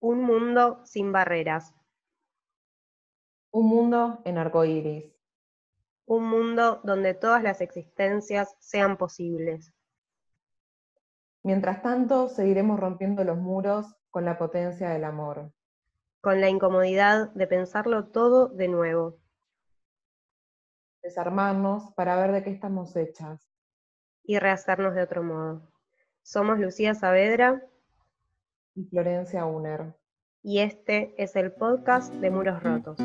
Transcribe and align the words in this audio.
Un 0.00 0.22
mundo 0.22 0.84
sin 0.84 1.10
barreras. 1.10 1.74
Un 3.50 3.66
mundo 3.66 4.20
en 4.24 4.36
arcoíris. 4.36 5.10
Un 6.04 6.28
mundo 6.28 6.80
donde 6.84 7.14
todas 7.14 7.42
las 7.42 7.62
existencias 7.62 8.54
sean 8.60 8.98
posibles. 8.98 9.72
Mientras 11.42 11.80
tanto, 11.80 12.28
seguiremos 12.28 12.78
rompiendo 12.78 13.24
los 13.24 13.38
muros 13.38 13.86
con 14.10 14.26
la 14.26 14.36
potencia 14.36 14.90
del 14.90 15.04
amor. 15.04 15.52
Con 16.20 16.42
la 16.42 16.50
incomodidad 16.50 17.32
de 17.32 17.46
pensarlo 17.46 18.08
todo 18.08 18.48
de 18.48 18.68
nuevo. 18.68 19.18
Desarmarnos 21.02 21.94
para 21.94 22.16
ver 22.16 22.32
de 22.32 22.42
qué 22.42 22.50
estamos 22.50 22.94
hechas. 22.96 23.48
Y 24.24 24.38
rehacernos 24.38 24.94
de 24.94 25.02
otro 25.02 25.22
modo. 25.22 25.72
Somos 26.22 26.58
Lucía 26.58 26.94
Saavedra 26.94 27.62
y 28.76 28.84
Florencia 28.84 29.46
Uner. 29.46 29.94
Y 30.42 30.60
este 30.60 31.14
es 31.18 31.34
el 31.34 31.52
podcast 31.52 32.14
de 32.14 32.30
Muros 32.30 32.62
Rotos. 32.62 32.98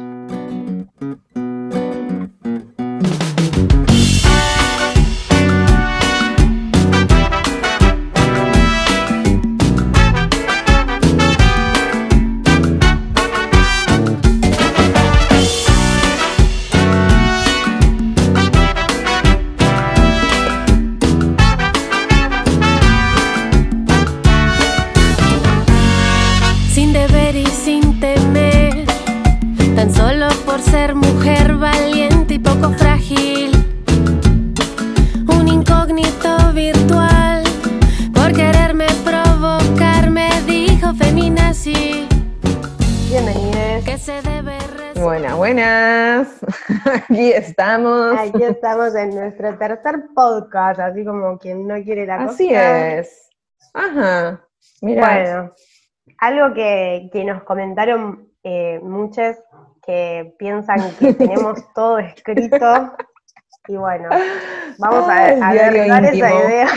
Aquí 46.85 47.31
estamos. 47.31 48.17
Aquí 48.17 48.43
estamos 48.43 48.95
en 48.95 49.13
nuestro 49.13 49.55
tercer 49.55 50.05
podcast, 50.15 50.79
así 50.79 51.05
como 51.05 51.37
quien 51.37 51.67
no 51.67 51.75
quiere 51.83 52.07
la 52.07 52.17
cosa. 52.17 52.31
Así 52.31 52.49
es. 52.51 53.29
Ajá. 53.73 54.43
Mira. 54.81 55.05
Bueno, 55.07 55.53
algo 56.17 56.53
que, 56.55 57.23
nos 57.23 57.43
comentaron 57.43 58.29
eh, 58.43 58.79
muchos 58.81 59.37
que 59.85 60.33
piensan 60.39 60.79
que 60.97 61.13
tenemos 61.13 61.71
todo 61.75 61.99
escrito. 61.99 62.95
Y 63.67 63.75
bueno, 63.75 64.09
vamos 64.79 65.07
a, 65.07 65.23
a 65.23 65.53
esa 65.53 66.13
idea. 66.15 66.67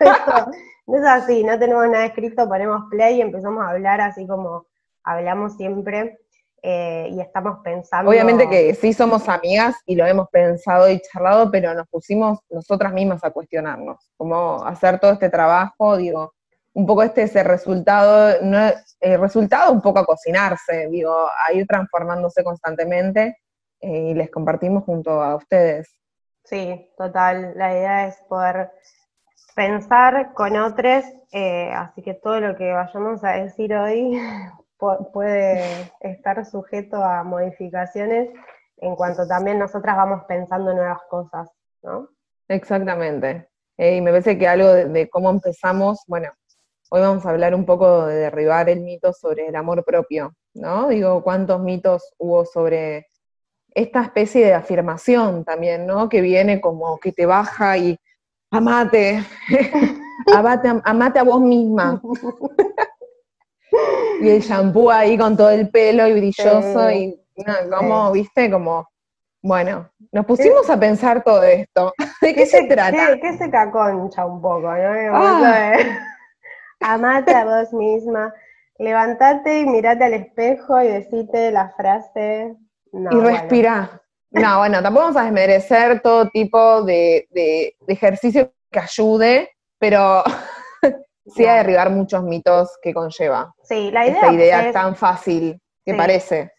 no 0.86 0.98
es 0.98 1.04
así, 1.04 1.44
no 1.44 1.58
tenemos 1.58 1.86
nada 1.90 2.06
escrito, 2.06 2.48
ponemos 2.48 2.84
play 2.90 3.16
y 3.16 3.20
empezamos 3.20 3.62
a 3.62 3.70
hablar 3.70 4.00
así 4.00 4.26
como 4.26 4.66
hablamos 5.04 5.56
siempre. 5.56 6.21
Eh, 6.64 7.08
y 7.10 7.20
estamos 7.20 7.58
pensando... 7.64 8.08
Obviamente 8.08 8.48
que 8.48 8.74
sí 8.74 8.92
somos 8.92 9.28
amigas 9.28 9.74
y 9.84 9.96
lo 9.96 10.06
hemos 10.06 10.28
pensado 10.28 10.88
y 10.88 11.00
charlado, 11.00 11.50
pero 11.50 11.74
nos 11.74 11.88
pusimos 11.88 12.38
nosotras 12.50 12.92
mismas 12.92 13.24
a 13.24 13.32
cuestionarnos, 13.32 14.08
cómo 14.16 14.64
hacer 14.64 15.00
todo 15.00 15.10
este 15.10 15.28
trabajo, 15.28 15.96
digo, 15.96 16.32
un 16.74 16.86
poco 16.86 17.02
este 17.02 17.22
ese 17.22 17.42
resultado, 17.42 18.40
no, 18.42 18.58
el 19.00 19.20
resultado 19.20 19.72
un 19.72 19.82
poco 19.82 19.98
a 19.98 20.06
cocinarse, 20.06 20.86
digo, 20.88 21.12
a 21.12 21.52
ir 21.52 21.66
transformándose 21.66 22.44
constantemente 22.44 23.38
eh, 23.80 24.10
y 24.10 24.14
les 24.14 24.30
compartimos 24.30 24.84
junto 24.84 25.20
a 25.20 25.34
ustedes. 25.34 25.96
Sí, 26.44 26.90
total, 26.96 27.54
la 27.56 27.72
idea 27.72 28.06
es 28.06 28.16
poder 28.28 28.70
pensar 29.56 30.32
con 30.32 30.56
otros, 30.56 31.04
eh, 31.32 31.72
así 31.74 32.02
que 32.02 32.14
todo 32.14 32.38
lo 32.38 32.56
que 32.56 32.72
vayamos 32.72 33.22
a 33.24 33.32
decir 33.32 33.74
hoy 33.74 34.16
puede 35.12 35.92
estar 36.00 36.44
sujeto 36.44 37.02
a 37.02 37.22
modificaciones 37.22 38.30
en 38.78 38.96
cuanto 38.96 39.26
también 39.26 39.58
nosotras 39.58 39.96
vamos 39.96 40.24
pensando 40.26 40.74
nuevas 40.74 41.00
cosas, 41.08 41.48
¿no? 41.82 42.08
Exactamente. 42.48 43.48
y 43.78 44.00
me 44.00 44.10
parece 44.10 44.36
que 44.36 44.46
algo 44.46 44.68
de, 44.68 45.08
cómo 45.08 45.30
empezamos, 45.30 46.02
bueno, 46.06 46.30
hoy 46.90 47.00
vamos 47.00 47.24
a 47.24 47.30
hablar 47.30 47.54
un 47.54 47.64
poco 47.64 48.06
de 48.06 48.16
derribar 48.16 48.68
el 48.68 48.80
mito 48.80 49.12
sobre 49.12 49.46
el 49.46 49.56
amor 49.56 49.84
propio, 49.84 50.34
¿no? 50.54 50.88
Digo, 50.88 51.22
cuántos 51.22 51.60
mitos 51.60 52.12
hubo 52.18 52.44
sobre 52.44 53.06
esta 53.70 54.02
especie 54.02 54.44
de 54.44 54.54
afirmación 54.54 55.44
también, 55.44 55.86
¿no? 55.86 56.08
Que 56.08 56.20
viene 56.20 56.60
como 56.60 56.98
que 56.98 57.12
te 57.12 57.24
baja 57.24 57.78
y 57.78 57.98
amate, 58.50 59.24
amate, 60.34 60.68
amate 60.84 61.18
a 61.18 61.22
vos 61.22 61.40
misma. 61.40 62.02
y 64.20 64.28
el 64.28 64.40
shampoo 64.40 64.90
ahí 64.90 65.16
con 65.18 65.36
todo 65.36 65.50
el 65.50 65.68
pelo 65.70 66.06
y 66.06 66.12
brilloso 66.12 66.90
y 66.90 67.18
como, 67.70 68.12
viste, 68.12 68.50
como, 68.50 68.88
bueno, 69.42 69.90
nos 70.12 70.26
pusimos 70.26 70.68
a 70.70 70.78
pensar 70.78 71.22
todo 71.24 71.42
esto. 71.42 71.92
¿De 72.20 72.34
qué, 72.34 72.46
se 72.46 72.64
trata? 72.64 73.18
¿Qué, 73.20 73.36
se 73.36 73.50
caconcha 73.50 74.26
un 74.26 74.40
poco, 74.40 74.72
no? 74.72 75.16
Ah. 75.16 75.74
Amate 76.80 77.34
a 77.34 77.44
vos 77.44 77.72
misma, 77.72 78.34
levantate 78.78 79.60
y 79.60 79.66
mirate 79.66 80.04
al 80.04 80.14
espejo 80.14 80.82
y 80.82 80.88
decite 80.88 81.50
la 81.52 81.70
frase. 81.76 82.56
y 82.92 83.20
respira. 83.20 84.00
No, 84.30 84.58
bueno, 84.58 84.82
tampoco 84.82 85.06
vamos 85.06 85.20
a 85.20 85.24
desmerecer 85.24 86.00
todo 86.00 86.28
tipo 86.30 86.82
de, 86.82 87.28
de 87.30 87.74
ejercicio 87.86 88.52
que 88.70 88.80
ayude, 88.80 89.50
pero 89.78 90.24
sí 91.26 91.46
a 91.46 91.54
derribar 91.54 91.90
muchos 91.90 92.22
mitos 92.22 92.78
que 92.82 92.92
conlleva. 92.92 93.54
Sí, 93.62 93.90
la 93.90 94.06
idea 94.06 94.14
Esta 94.14 94.32
idea 94.32 94.72
tan 94.72 94.96
fácil 94.96 95.60
que 95.84 95.94
parece. 95.94 96.52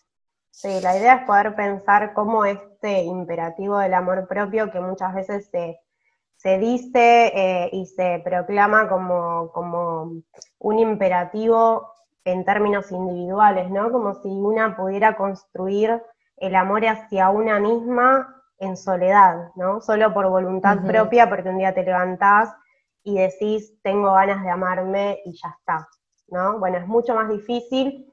Sí, 0.52 0.80
la 0.82 0.98
idea 0.98 1.16
es 1.16 1.26
poder 1.26 1.56
pensar 1.56 2.14
cómo 2.14 2.46
este 2.46 3.02
imperativo 3.02 3.80
del 3.80 3.94
amor 3.94 4.28
propio 4.28 4.72
que 4.72 4.80
muchas 4.80 5.14
veces 5.14 5.50
se, 5.50 6.58
dice 6.58 7.32
eh, 7.34 7.70
y 7.72 7.86
se 7.86 8.22
proclama 8.24 8.88
como, 8.88 9.52
como 9.52 10.12
un 10.60 10.80
imperativo 10.80 11.94
en 12.26 12.46
términos 12.46 12.92
individuales, 12.92 13.70
¿no? 13.72 13.92
Como 13.92 14.14
si 14.16 14.28
una 14.28 14.76
pudiera 14.76 15.16
construir 15.16 16.02
el 16.38 16.56
amor 16.56 16.86
hacia 16.86 17.30
una 17.30 17.60
misma 17.60 18.44
en 18.60 18.78
soledad, 18.78 19.52
¿no? 19.56 19.82
Solo 19.82 20.14
por 20.14 20.30
voluntad 20.30 20.86
propia, 20.86 21.30
porque 21.30 21.50
un 21.50 21.58
día 21.58 21.74
te 21.74 21.84
levantás 21.84 22.54
y 23.04 23.16
decís, 23.16 23.74
tengo 23.82 24.14
ganas 24.14 24.44
de 24.44 24.50
amarme 24.50 25.20
y 25.26 25.34
ya 25.34 25.56
está, 25.60 25.88
¿no? 26.28 26.60
Bueno, 26.60 26.78
es 26.78 26.88
mucho 26.88 27.14
más 27.16 27.30
difícil 27.30 28.12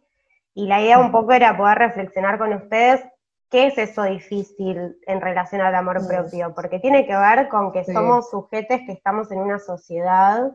y 0.54 0.66
la 0.66 0.80
idea 0.80 0.98
un 0.98 1.12
poco 1.12 1.32
era 1.32 1.56
poder 1.56 1.78
reflexionar 1.78 2.38
con 2.38 2.52
ustedes 2.52 3.02
qué 3.50 3.66
es 3.66 3.78
eso 3.78 4.04
difícil 4.04 4.96
en 5.06 5.20
relación 5.20 5.60
al 5.60 5.74
amor 5.74 6.06
propio, 6.06 6.54
porque 6.54 6.78
tiene 6.78 7.06
que 7.06 7.16
ver 7.16 7.48
con 7.48 7.72
que 7.72 7.84
somos 7.84 8.30
sujetos 8.30 8.80
que 8.86 8.92
estamos 8.92 9.30
en 9.32 9.38
una 9.38 9.58
sociedad 9.58 10.52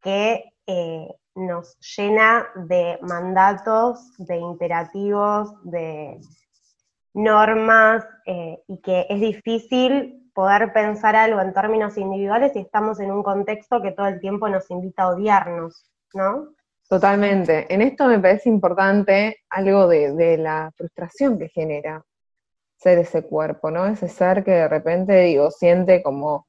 que 0.00 0.44
eh, 0.66 1.14
nos 1.34 1.78
llena 1.96 2.46
de 2.54 2.98
mandatos, 3.02 4.16
de 4.18 4.36
imperativos, 4.36 5.52
de 5.64 6.20
normas, 7.12 8.06
eh, 8.26 8.62
y 8.68 8.78
que 8.80 9.06
es 9.08 9.20
difícil 9.20 10.19
poder 10.34 10.72
pensar 10.72 11.16
algo 11.16 11.40
en 11.40 11.52
términos 11.52 11.96
individuales 11.96 12.52
y 12.54 12.60
estamos 12.60 13.00
en 13.00 13.10
un 13.12 13.22
contexto 13.22 13.82
que 13.82 13.92
todo 13.92 14.06
el 14.06 14.20
tiempo 14.20 14.48
nos 14.48 14.70
invita 14.70 15.04
a 15.04 15.08
odiarnos, 15.10 15.90
¿no? 16.14 16.54
Totalmente. 16.88 17.72
En 17.72 17.82
esto 17.82 18.06
me 18.08 18.18
parece 18.18 18.48
importante 18.48 19.42
algo 19.48 19.86
de, 19.86 20.36
la 20.36 20.72
frustración 20.76 21.38
que 21.38 21.48
genera 21.48 22.04
ser 22.76 22.98
ese 22.98 23.22
cuerpo, 23.22 23.70
¿no? 23.70 23.86
Ese 23.86 24.08
ser 24.08 24.42
que 24.42 24.50
de 24.50 24.68
repente, 24.68 25.20
digo, 25.22 25.50
siente 25.52 26.02
como 26.02 26.48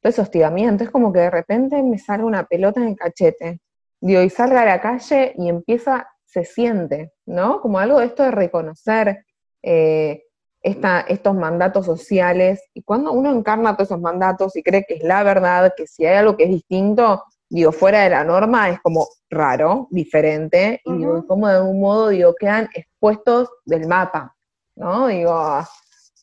todo 0.00 0.10
ese 0.10 0.20
hostigamiento, 0.20 0.84
es 0.84 0.90
como 0.90 1.12
que 1.12 1.20
de 1.20 1.30
repente 1.30 1.82
me 1.82 1.98
sale 1.98 2.22
una 2.22 2.44
pelota 2.44 2.80
en 2.80 2.88
el 2.88 2.96
cachete, 2.96 3.60
digo, 4.00 4.22
y 4.22 4.30
salga 4.30 4.62
a 4.62 4.66
la 4.66 4.80
calle 4.80 5.34
y 5.36 5.48
empieza, 5.48 6.08
se 6.26 6.44
siente, 6.44 7.12
¿no? 7.26 7.60
Como 7.60 7.80
algo 7.80 7.98
de 7.98 8.06
esto 8.06 8.22
de 8.22 8.30
reconocer 8.30 9.24
eh, 9.62 10.24
estos 10.62 11.34
mandatos 11.34 11.86
sociales, 11.86 12.62
y 12.74 12.82
cuando 12.82 13.12
uno 13.12 13.30
encarna 13.32 13.74
todos 13.74 13.88
esos 13.88 14.00
mandatos 14.00 14.54
y 14.56 14.62
cree 14.62 14.84
que 14.84 14.94
es 14.94 15.02
la 15.02 15.22
verdad, 15.22 15.72
que 15.76 15.86
si 15.86 16.06
hay 16.06 16.16
algo 16.16 16.36
que 16.36 16.44
es 16.44 16.50
distinto, 16.50 17.24
digo, 17.48 17.72
fuera 17.72 18.02
de 18.02 18.10
la 18.10 18.24
norma, 18.24 18.70
es 18.70 18.80
como 18.80 19.08
raro, 19.28 19.88
diferente, 19.90 20.80
y 20.84 20.96
digo, 20.98 21.26
como 21.26 21.48
de 21.48 21.56
algún 21.56 21.80
modo, 21.80 22.08
digo, 22.08 22.34
quedan 22.38 22.68
expuestos 22.74 23.50
del 23.64 23.86
mapa, 23.88 24.34
¿no? 24.76 25.08
Digo, 25.08 25.58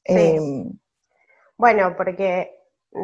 em, 0.06 0.72
bueno, 1.58 1.94
porque, 1.98 2.52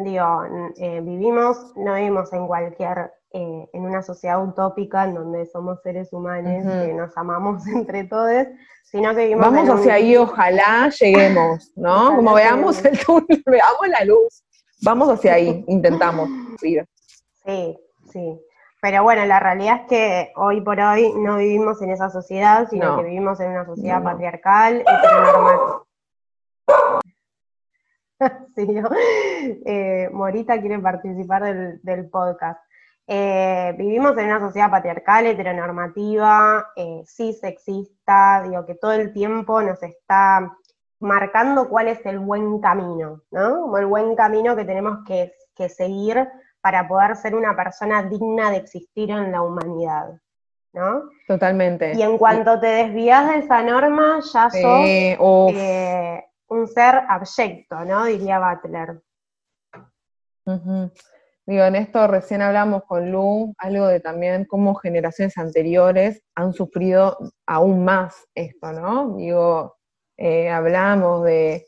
digo, 0.04 0.42
eh, 0.76 1.00
vivimos, 1.02 1.72
no 1.76 1.94
vivimos 1.94 2.32
en 2.32 2.46
cualquier 2.46 3.12
eh, 3.36 3.68
en 3.70 3.82
una 3.82 4.02
sociedad 4.02 4.42
utópica 4.42 5.04
en 5.04 5.14
donde 5.14 5.44
somos 5.44 5.82
seres 5.82 6.10
humanos, 6.10 6.64
que 6.64 6.94
nos 6.94 7.14
amamos 7.18 7.66
entre 7.66 8.04
todos, 8.04 8.46
sino 8.84 9.14
que 9.14 9.24
vivimos 9.26 9.44
Vamos 9.44 9.68
hacia 9.68 9.92
ahí, 9.92 10.16
ojalá 10.16 10.88
lleguemos, 10.88 11.70
¿no? 11.76 12.16
Como 12.16 12.32
veamos 12.32 12.82
el 12.82 12.98
túnel, 12.98 13.42
veamos 13.46 13.88
la 13.88 14.04
luz. 14.06 14.42
Vamos 14.82 15.10
hacia 15.10 15.34
ahí, 15.34 15.64
intentamos 15.68 16.30
Sí, 16.60 17.78
sí. 18.10 18.40
Pero 18.80 19.02
bueno, 19.02 19.26
la 19.26 19.38
realidad 19.38 19.82
es 19.82 19.88
que 19.88 20.32
hoy 20.36 20.62
por 20.62 20.80
hoy 20.80 21.12
no 21.16 21.36
vivimos 21.36 21.82
en 21.82 21.90
esa 21.90 22.08
sociedad, 22.08 22.68
sino 22.70 22.96
que 22.96 23.04
vivimos 23.04 23.38
en 23.40 23.50
una 23.50 23.66
sociedad 23.66 24.02
patriarcal, 24.02 24.82
sí, 28.54 28.66
eh, 29.66 30.08
Morita 30.10 30.58
quiere 30.58 30.78
participar 30.78 31.78
del, 31.82 32.08
podcast. 32.08 32.60
Eh, 33.08 33.74
vivimos 33.78 34.18
en 34.18 34.26
una 34.26 34.40
sociedad 34.40 34.70
patriarcal, 34.70 35.26
heteronormativa, 35.26 36.72
eh, 36.74 37.02
cis 37.06 37.38
sexista, 37.38 38.42
digo 38.42 38.66
que 38.66 38.74
todo 38.74 38.92
el 38.92 39.12
tiempo 39.12 39.62
nos 39.62 39.80
está 39.82 40.56
marcando 40.98 41.68
cuál 41.68 41.86
es 41.88 42.04
el 42.04 42.18
buen 42.18 42.60
camino, 42.60 43.22
¿no? 43.30 43.60
Como 43.60 43.78
el 43.78 43.86
buen 43.86 44.16
camino 44.16 44.56
que 44.56 44.64
tenemos 44.64 45.04
que, 45.06 45.32
seguir 45.68 46.28
para 46.60 46.86
poder 46.86 47.16
ser 47.16 47.34
una 47.34 47.56
persona 47.56 48.02
digna 48.02 48.50
de 48.50 48.58
existir 48.58 49.10
en 49.10 49.32
la 49.32 49.40
humanidad, 49.40 50.20
¿no? 50.74 51.08
Totalmente. 51.26 51.94
Y 51.94 52.02
en 52.02 52.18
cuanto 52.18 52.60
te 52.60 52.66
desvías 52.66 53.28
de 53.28 53.38
esa 53.38 53.62
norma, 53.62 54.20
ya 54.20 54.50
sos 54.50 55.18
un 56.48 56.68
ser 56.68 57.02
abyecto, 57.08 57.84
¿no? 57.84 58.04
Diría 58.04 58.38
Butler. 58.38 59.00
Digo, 61.46 61.62
en 61.62 61.76
esto 61.76 62.08
recién 62.08 62.42
hablamos 62.42 62.82
con 62.84 63.12
Lu, 63.12 63.54
algo 63.58 63.86
de 63.86 64.00
también 64.00 64.46
cómo 64.46 64.74
generaciones 64.74 65.38
anteriores 65.38 66.20
han 66.34 66.52
sufrido 66.52 67.16
aún 67.46 67.84
más 67.84 68.16
esto, 68.34 68.72
¿no? 68.72 69.16
Digo, 69.16 69.76
eh, 70.16 70.48
hablamos 70.50 71.24
de, 71.24 71.66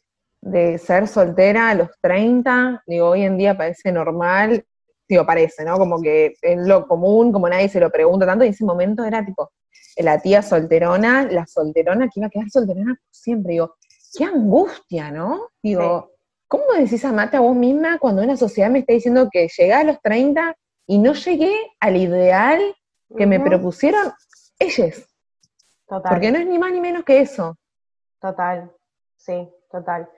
ser 0.78 1.06
soltera 1.06 1.70
a 1.70 1.74
los 1.74 1.90
30, 2.00 2.82
digo, 2.88 3.10
hoy 3.10 3.22
en 3.22 3.38
día 3.38 3.56
parece 3.56 3.92
normal, 3.92 4.64
digo, 5.08 5.24
parece, 5.24 5.64
¿no? 5.64 5.78
Como 5.78 6.02
que 6.02 6.34
es 6.42 6.58
lo 6.58 6.88
común, 6.88 7.30
como 7.32 7.48
nadie 7.48 7.68
se 7.68 7.78
lo 7.78 7.90
pregunta 7.90 8.26
tanto, 8.26 8.44
y 8.44 8.48
ese 8.48 8.64
momento 8.64 9.04
era 9.04 9.24
tipo, 9.24 9.52
la 9.96 10.20
tía 10.20 10.42
solterona, 10.42 11.24
la 11.30 11.46
solterona 11.46 12.08
que 12.08 12.18
iba 12.18 12.26
a 12.26 12.30
quedar 12.30 12.50
solterona 12.50 12.96
siempre, 13.12 13.52
digo, 13.52 13.76
qué 14.16 14.24
angustia, 14.24 15.12
¿no? 15.12 15.50
Digo, 15.62 16.17
¿cómo 16.48 16.64
decís 16.76 17.04
amate 17.04 17.36
a 17.36 17.40
vos 17.40 17.54
misma 17.54 17.98
cuando 17.98 18.22
una 18.22 18.36
sociedad 18.36 18.70
me 18.70 18.80
está 18.80 18.94
diciendo 18.94 19.28
que 19.30 19.48
llegué 19.56 19.72
a 19.72 19.84
los 19.84 20.00
30 20.00 20.56
y 20.86 20.98
no 20.98 21.12
llegué 21.12 21.54
al 21.78 21.96
ideal 21.96 22.60
que 23.16 23.26
me 23.26 23.38
propusieron 23.38 24.12
ellos? 24.58 25.06
Total. 25.86 26.10
Porque 26.10 26.32
no 26.32 26.38
es 26.38 26.46
ni 26.46 26.58
más 26.58 26.72
ni 26.72 26.80
menos 26.80 27.04
que 27.04 27.20
eso. 27.20 27.56
Total, 28.20 28.70
sí, 29.16 29.48
total. 29.70 30.08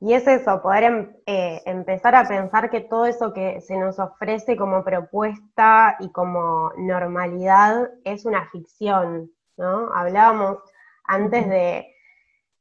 Y 0.00 0.12
es 0.14 0.26
eso, 0.28 0.62
poder 0.62 0.84
em, 0.84 1.16
eh, 1.26 1.60
empezar 1.66 2.14
a 2.14 2.28
pensar 2.28 2.70
que 2.70 2.80
todo 2.80 3.06
eso 3.06 3.32
que 3.32 3.60
se 3.60 3.76
nos 3.76 3.98
ofrece 3.98 4.56
como 4.56 4.84
propuesta 4.84 5.96
y 5.98 6.12
como 6.12 6.70
normalidad 6.76 7.90
es 8.04 8.24
una 8.24 8.48
ficción, 8.50 9.32
¿no? 9.56 9.92
Hablábamos 9.92 10.58
antes 11.04 11.48
de 11.48 11.94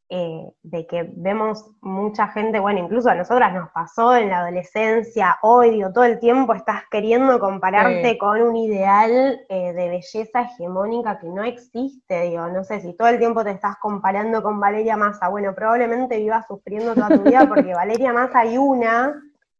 eh, 0.09 0.50
de 0.63 0.88
que 0.88 1.12
vemos 1.18 1.65
mucha 1.81 2.30
gente, 2.30 2.62
bueno, 2.62 2.80
incluso 2.80 3.09
a 3.09 3.15
nosotras 3.15 3.54
nos 3.54 3.69
pasó 3.71 4.15
en 4.15 4.30
la 4.30 4.39
adolescencia, 4.39 5.38
hoy, 5.42 5.71
digo, 5.71 5.92
todo 5.92 6.06
el 6.06 6.19
tiempo 6.19 6.54
estás 6.54 6.83
queriendo 6.89 7.38
compararte 7.39 8.18
con 8.18 8.42
un 8.42 8.56
ideal 8.56 9.42
eh, 9.50 9.74
de 9.74 9.89
belleza 9.89 10.44
hegemónica 10.44 11.19
que 11.19 11.27
no 11.27 11.44
existe, 11.44 12.21
digo, 12.21 12.48
no 12.48 12.63
sé, 12.63 12.80
si 12.80 12.94
todo 12.94 13.09
el 13.09 13.19
tiempo 13.19 13.44
te 13.44 13.51
estás 13.51 13.75
comparando 13.81 14.42
con 14.42 14.62
Valeria 14.62 14.95
Massa, 14.95 15.27
bueno, 15.27 15.54
probablemente 15.54 16.18
vivas 16.18 16.48
sufriendo 16.48 16.94
toda 16.94 17.10
tu 17.10 17.24
vida 17.24 17.45
porque 17.45 17.74
Valeria 17.75 18.13
Massa 18.13 18.39
hay 18.39 18.57
una, 18.57 19.13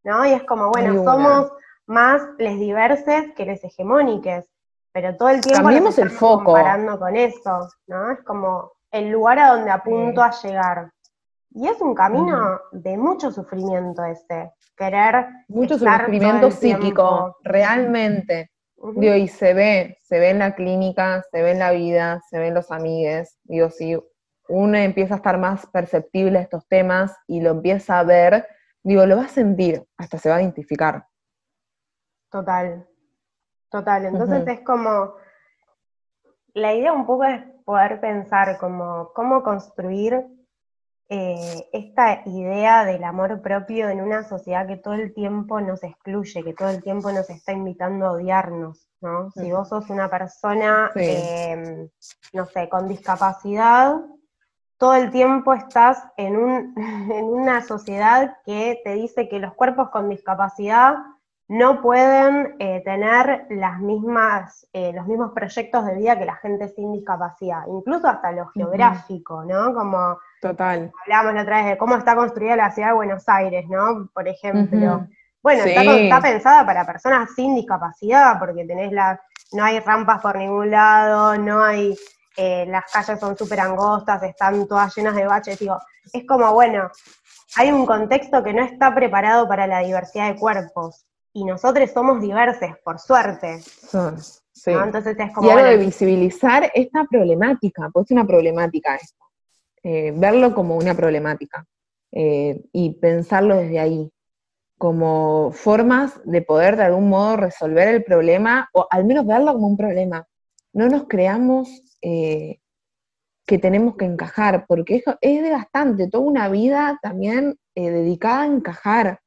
¿no? 0.05 0.25
Y 0.25 0.31
es 0.31 0.43
como, 0.43 0.71
bueno, 0.71 1.03
somos 1.03 1.51
más 1.88 2.21
les 2.38 2.57
diverses 2.57 3.33
que 3.35 3.45
les 3.45 3.61
hegemónicas, 3.65 4.45
pero 4.93 5.17
todo 5.17 5.27
el 5.27 5.41
tiempo 5.41 5.69
nos 5.69 5.97
estamos 5.97 6.43
comparando 6.43 6.97
con 6.97 7.17
eso, 7.17 7.67
¿no? 7.88 8.11
Es 8.11 8.23
como, 8.23 8.76
el 8.97 9.09
lugar 9.09 9.39
a 9.39 9.53
donde 9.53 9.71
apunto 9.71 10.21
a 10.21 10.31
llegar. 10.31 10.91
Y 11.51 11.67
es 11.67 11.81
un 11.81 11.95
camino 11.95 12.59
de 12.71 12.97
mucho 12.97 13.31
sufrimiento 13.31 14.03
este, 14.03 14.53
querer. 14.75 15.27
Mucho 15.47 15.77
sufrimiento 15.77 16.51
psíquico, 16.51 17.38
realmente. 17.44 18.51
Digo, 18.95 19.15
y 19.15 19.27
se 19.27 19.53
ve, 19.53 19.97
se 20.01 20.19
ve 20.19 20.29
en 20.29 20.39
la 20.39 20.53
clínica, 20.53 21.23
se 21.31 21.41
ve 21.41 21.51
en 21.51 21.59
la 21.59 21.71
vida, 21.71 22.21
se 22.29 22.38
ve 22.38 22.47
en 22.47 22.53
los 22.53 22.71
amigues. 22.71 23.39
Digo, 23.44 23.69
si 23.69 23.97
uno 24.49 24.77
empieza 24.77 25.15
a 25.15 25.17
estar 25.17 25.38
más 25.39 25.65
perceptible 25.67 26.38
a 26.38 26.41
estos 26.41 26.67
temas 26.67 27.15
y 27.25 27.41
lo 27.41 27.51
empieza 27.51 28.00
a 28.00 28.03
ver, 28.03 28.47
digo, 28.83 29.05
lo 29.05 29.17
va 29.17 29.25
a 29.25 29.29
sentir, 29.29 29.83
hasta 29.97 30.19
se 30.19 30.29
va 30.29 30.35
a 30.35 30.41
identificar. 30.41 31.07
Total, 32.29 32.88
total. 33.69 34.05
Entonces 34.05 34.47
es 34.47 34.59
como, 34.61 35.15
la 36.53 36.73
idea 36.73 36.93
un 36.93 37.05
poco 37.05 37.23
es 37.23 37.41
poder 37.67 37.99
pensar 37.99 38.57
como 38.59 39.11
cómo 39.13 39.43
construir 39.43 40.25
eh, 41.09 41.67
esta 41.73 42.21
idea 42.25 42.85
del 42.85 43.03
amor 43.03 43.41
propio 43.41 43.89
en 43.89 43.99
una 43.99 44.23
sociedad 44.23 44.65
que 44.65 44.77
todo 44.77 44.93
el 44.93 45.13
tiempo 45.13 45.59
nos 45.59 45.83
excluye, 45.83 46.45
que 46.45 46.53
todo 46.53 46.69
el 46.69 46.81
tiempo 46.81 47.11
nos 47.11 47.29
está 47.29 47.51
invitando 47.51 48.05
a 48.05 48.11
odiarnos, 48.13 48.87
¿no? 49.01 49.31
Si 49.31 49.51
vos 49.51 49.67
sos 49.67 49.89
una 49.89 50.09
persona, 50.09 50.91
em, 50.95 51.89
no 52.31 52.45
sé, 52.45 52.69
con 52.69 52.87
discapacidad, 52.87 53.97
todo 54.77 54.93
el 54.95 55.11
tiempo 55.11 55.53
estás 55.53 56.01
en, 56.15 56.37
un, 56.37 56.73
en 57.11 57.25
una 57.25 57.63
sociedad 57.63 58.37
que 58.45 58.79
te 58.81 58.93
dice 58.93 59.27
que 59.27 59.39
los 59.39 59.53
cuerpos 59.55 59.89
con 59.89 60.07
discapacidad 60.07 60.95
no 61.49 61.81
pueden 61.81 62.55
eh, 62.59 62.81
tener 62.83 63.45
las 63.49 63.79
mismas, 63.79 64.67
eh, 64.73 64.91
los 64.94 65.07
mismos 65.07 65.31
proyectos 65.33 65.85
de 65.85 65.95
vida 65.95 66.17
que 66.17 66.25
la 66.25 66.35
gente 66.35 66.67
sin 66.69 66.91
discapacidad, 66.91 67.61
incluso 67.67 68.07
hasta 68.07 68.31
lo 68.33 68.47
geográfico, 68.49 69.45
¿no? 69.45 69.73
Como 69.73 70.17
Total. 70.41 70.91
hablábamos 71.03 71.35
la 71.35 71.41
otra 71.44 71.57
vez 71.57 71.65
de 71.71 71.77
cómo 71.77 71.95
está 71.95 72.15
construida 72.15 72.57
la 72.57 72.71
ciudad 72.71 72.89
de 72.89 72.95
Buenos 72.95 73.29
Aires, 73.29 73.65
¿no? 73.69 74.09
Por 74.13 74.27
ejemplo. 74.27 75.07
Bueno, 75.41 75.63
está, 75.63 76.19
pensada 76.19 76.65
para 76.65 76.85
personas 76.85 77.29
sin 77.33 77.55
discapacidad, 77.55 78.38
porque 78.38 78.65
tenés 78.65 78.91
la, 78.91 79.21
no 79.53 79.63
hay 79.63 79.79
rampas 79.79 80.21
por 80.21 80.35
ningún 80.35 80.69
lado, 80.71 81.38
no 81.38 81.63
hay, 81.63 81.95
eh, 82.35 82.65
las 82.67 82.91
calles 82.91 83.17
son 83.17 83.38
súper 83.38 83.61
angostas, 83.61 84.22
están 84.24 84.67
todas 84.67 84.93
llenas 84.98 85.15
de 85.15 85.25
baches, 85.25 85.60
digo, 85.60 85.77
es 86.12 86.27
como, 86.27 86.51
bueno, 86.51 86.91
hay 87.55 87.72
un 87.72 87.86
contexto 87.86 88.43
que 88.43 88.53
no 88.53 88.62
está 88.62 88.93
preparado 88.93 89.48
para 89.48 89.67
la 89.67 89.79
diversidad 89.79 90.27
de 90.27 90.36
cuerpos 90.36 91.07
y 91.38 91.44
nosotros 91.44 91.91
somos 91.91 92.20
diversos, 92.20 92.72
por 92.84 92.98
suerte. 92.98 93.60
sí. 93.60 94.72
Entonces 94.72 95.15
es 95.20 95.32
como, 95.34 95.48
y 95.48 95.51
algo 95.51 95.65
de 95.65 95.77
visibilizar 95.77 96.72
esta 96.74 97.06
problemática, 97.06 97.91
pues 97.94 98.08
es 98.08 98.12
una 98.12 98.25
problemática 98.25 98.96
esto. 98.96 99.24
Eh, 99.84 100.12
verlo 100.15 100.56
como 100.56 100.75
una 100.75 100.96
problemática 100.96 101.63
eh, 102.12 102.60
y 102.74 102.96
pensarlo 102.96 103.56
desde 103.56 103.79
ahí, 103.79 104.12
como 104.79 105.51
formas 105.51 106.20
de 106.25 106.41
poder 106.41 106.75
de 106.75 106.86
algún 106.86 107.08
modo 107.08 107.38
resolver 107.38 107.88
el 107.88 108.03
problema 108.03 108.67
o 108.74 108.88
al 108.89 109.06
menos 109.06 109.27
verlo 109.27 109.53
como 109.53 109.67
un 109.67 109.77
problema. 109.77 110.27
No 110.74 110.89
nos 110.89 111.08
creamos 111.08 111.70
eh, 112.01 112.62
que 113.46 113.60
tenemos 113.60 113.96
que 113.96 114.06
encajar, 114.06 114.65
porque 114.67 114.96
es, 114.96 115.03
es 115.22 115.44
desgastante, 115.44 116.10
toda 116.10 116.24
una 116.24 116.50
vida 116.50 117.00
también 117.03 117.60
dedicada 117.75 118.41
a 118.41 118.48
encajar, 118.48 119.20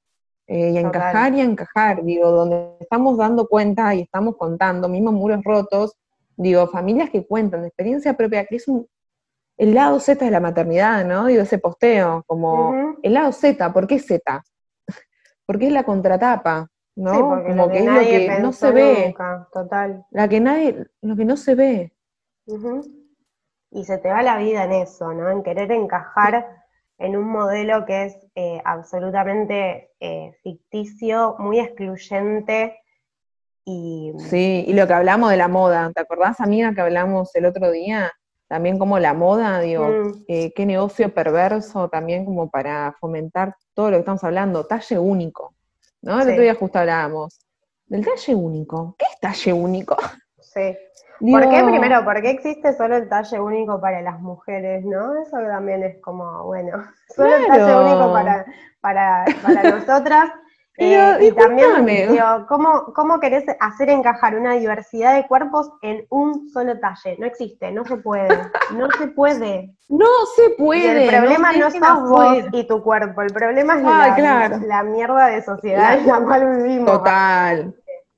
eh, 0.52 0.71
y 0.71 0.78
a 0.78 0.80
encajar 0.80 1.33
y 1.33 1.40
a 1.42 1.45
encajar, 1.45 2.02
digo, 2.02 2.28
donde 2.33 2.75
estamos 2.80 3.16
dando 3.16 3.47
cuenta 3.47 3.95
y 3.95 4.00
estamos 4.00 4.37
contando, 4.37 4.88
mismos 4.88 5.14
muros 5.14 5.45
rotos, 5.45 5.97
digo, 6.37 6.66
familias 6.66 7.09
que 7.09 7.25
cuentan 7.25 7.61
de 7.61 7.69
experiencia 7.69 8.14
propia, 8.14 8.45
que 8.47 8.57
es 8.57 8.66
un, 8.66 8.85
el 9.57 9.75
lado 9.76 10.00
Z 10.00 10.25
de 10.25 10.30
la 10.33 10.40
maternidad, 10.40 11.04
¿no? 11.04 11.26
Digo, 11.26 11.42
ese 11.42 11.59
posteo, 11.59 12.25
como 12.26 12.97
el 13.00 13.14
lado 13.14 13.30
Z, 13.30 13.73
¿por 13.73 13.87
qué 13.87 14.00
Z? 14.00 14.42
Porque 15.47 15.69
es 15.69 15.73
la 15.73 15.85
contratapa, 15.85 16.66
¿no? 16.97 17.12
como 17.12 17.71
que, 17.71 17.78
es 17.78 17.87
lo 17.87 18.00
que 18.00 18.40
no 18.40 18.52
se 18.52 18.73
ve. 18.73 19.14
total. 19.52 20.04
La 20.11 20.26
que 20.26 20.40
nadie, 20.40 20.85
lo 21.00 21.14
que 21.14 21.25
no 21.25 21.37
se 21.37 21.54
ve. 21.54 21.92
Y 23.71 23.85
se 23.85 23.99
te 23.99 24.09
va 24.09 24.21
la 24.23 24.37
vida 24.37 24.64
en 24.64 24.73
eso, 24.73 25.12
¿no? 25.12 25.30
En 25.30 25.45
querer 25.45 25.71
encajar 25.71 26.60
en 27.00 27.16
un 27.16 27.28
modelo 27.28 27.87
que 27.87 28.04
es 28.04 28.16
eh, 28.35 28.61
absolutamente 28.64 29.90
eh, 30.00 30.33
ficticio, 30.42 31.35
muy 31.38 31.59
excluyente 31.59 32.78
y... 33.64 34.12
Sí, 34.19 34.64
y 34.66 34.75
lo 34.75 34.87
que 34.87 34.92
hablamos 34.92 35.30
de 35.30 35.38
la 35.38 35.49
moda, 35.49 35.90
¿te 35.95 36.02
acordás, 36.02 36.40
amiga, 36.40 36.75
que 36.75 36.83
hablamos 36.83 37.35
el 37.35 37.47
otro 37.47 37.71
día? 37.71 38.12
También 38.49 38.78
como 38.78 38.99
la 38.99 39.14
moda, 39.14 39.61
digo, 39.61 39.88
mm. 39.88 40.25
eh, 40.28 40.52
qué 40.54 40.66
negocio 40.66 41.12
perverso 41.14 41.88
también 41.88 42.26
como 42.26 42.50
para 42.50 42.95
fomentar 43.00 43.57
todo 43.73 43.90
lo 43.90 43.97
que 43.97 44.00
estamos 44.00 44.23
hablando, 44.23 44.66
talle 44.66 44.99
único, 44.99 45.54
¿no? 46.02 46.21
El 46.21 46.28
otro 46.28 46.42
día 46.42 46.54
justo 46.54 46.78
hablábamos 46.80 47.40
del 47.87 48.04
talle 48.04 48.35
único. 48.35 48.95
¿Qué 48.99 49.07
es 49.11 49.21
talle 49.21 49.52
único. 49.52 49.97
Sí. 50.52 50.76
¿Por 51.21 51.49
qué 51.49 51.62
primero? 51.62 52.04
¿Por 52.04 52.21
qué 52.23 52.30
existe 52.30 52.73
solo 52.73 52.97
el 52.97 53.09
talle 53.09 53.38
único 53.38 53.80
para 53.80 54.00
las 54.00 54.21
mujeres, 54.21 54.85
no? 54.85 55.14
Eso 55.21 55.37
también 55.37 55.83
es 55.83 56.00
como, 56.00 56.45
bueno, 56.45 56.83
solo 57.14 57.37
el 57.37 57.47
talle 57.47 57.76
único 57.76 58.12
para, 58.12 58.47
para, 58.80 59.25
para 59.42 59.62
nosotras. 59.78 60.30
Eh, 60.83 61.19
y 61.21 61.33
también, 61.33 61.85
digo, 61.85 62.47
¿cómo, 62.49 62.95
¿cómo 62.95 63.21
querés 63.21 63.45
hacer 63.61 63.90
encajar 63.90 64.35
una 64.35 64.54
diversidad 64.54 65.14
de 65.14 65.26
cuerpos 65.26 65.71
en 65.83 66.07
un 66.09 66.49
solo 66.49 66.78
talle? 66.80 67.19
No 67.19 67.26
existe, 67.26 67.71
no 67.71 67.85
se 67.85 67.99
puede, 67.99 68.28
no 68.75 68.90
se 68.92 69.09
puede. 69.09 69.75
No 69.90 70.07
se 70.35 70.50
puede. 70.57 71.04
el 71.04 71.11
problema 71.11 71.52
no, 71.52 71.71
sos 71.71 72.09
vos 72.09 72.38
y 72.52 72.66
tu 72.66 72.83
cuerpo, 72.83 73.21
el 73.21 73.30
problema 73.30 73.76
es 73.76 73.83
la, 73.83 74.59
la, 74.66 74.83
mierda 74.83 75.26
de 75.26 75.42
sociedad 75.42 75.99
en 75.99 76.07
la 76.07 76.21
cual 76.21 76.57
vivimos. 76.57 76.90
Total. 76.90 77.75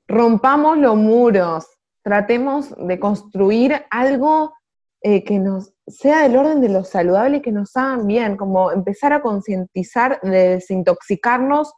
Rompamos 0.07 0.79
los 0.79 0.95
muros, 0.95 1.67
tratemos 2.03 2.75
de 2.77 2.99
construir 2.99 3.85
algo 3.91 4.53
eh, 5.01 5.25
que 5.25 5.39
nos 5.39 5.73
sea 5.87 6.23
del 6.23 6.37
orden 6.37 6.61
de 6.61 6.69
lo 6.69 6.85
saludable 6.85 7.39
y 7.39 7.43
que 7.43 7.53
nos 7.53 7.77
hagan 7.77 8.07
bien, 8.07 8.37
como 8.37 8.71
empezar 8.71 9.13
a 9.13 9.21
concientizar 9.21 10.21
de 10.23 10.51
desintoxicarnos 10.51 11.75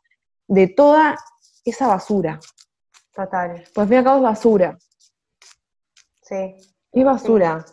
de 0.47 0.69
toda 0.69 1.17
esa 1.65 1.89
basura. 1.89 2.39
Total. 3.15 3.65
Pues 3.75 3.91
al 3.91 4.05
cabo 4.05 4.17
es 4.17 4.23
basura. 4.23 4.79
Sí. 6.23 6.57
Es 6.93 7.05
basura. 7.05 7.65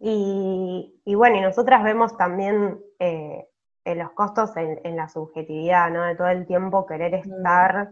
Y, 0.00 1.14
bueno, 1.14 1.36
y 1.36 1.40
nosotras 1.40 1.82
vemos 1.82 2.16
también 2.16 2.80
eh, 2.98 3.48
los 3.84 4.12
costos 4.12 4.50
en, 4.56 4.96
la 4.96 5.08
subjetividad, 5.08 5.90
¿no? 5.90 6.04
De 6.04 6.14
todo 6.14 6.28
el 6.28 6.46
tiempo 6.46 6.86
querer 6.86 7.12
mm. 7.12 7.32
estar 7.32 7.90